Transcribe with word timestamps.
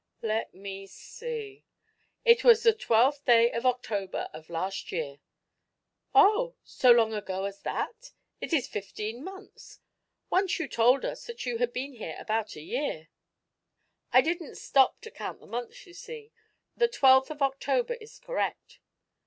"Let 0.23 0.55
me 0.55 0.87
see. 0.87 1.63
It 2.25 2.43
was 2.43 2.63
the 2.63 2.73
twelfth 2.73 3.23
day 3.23 3.51
of 3.51 3.67
October, 3.67 4.31
of 4.33 4.49
last 4.49 4.91
year." 4.91 5.19
"Oh! 6.15 6.55
so 6.63 6.89
long 6.89 7.13
ago 7.13 7.43
as 7.45 7.61
that? 7.61 8.11
It 8.39 8.51
is 8.51 8.67
fifteen 8.67 9.23
months. 9.23 9.79
Once 10.31 10.57
you 10.57 10.67
told 10.67 11.05
us 11.05 11.25
that 11.27 11.45
you 11.45 11.59
had 11.59 11.71
been 11.71 11.93
here 11.93 12.15
about 12.17 12.55
a 12.55 12.61
year." 12.63 13.09
"I 14.11 14.21
didn't 14.21 14.55
stop 14.55 15.01
to 15.01 15.11
count 15.11 15.39
the 15.39 15.45
months, 15.45 15.85
you 15.85 15.93
see. 15.93 16.31
The 16.75 16.87
twelfth 16.87 17.29
of 17.29 17.43
October 17.43 17.93
is 17.93 18.17
correct." 18.17 18.79